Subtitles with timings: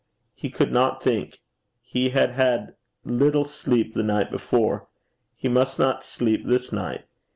[0.33, 1.37] He could not think.
[1.83, 2.73] He had had
[3.05, 4.87] little sleep the night before.
[5.35, 7.05] He must not sleep this night.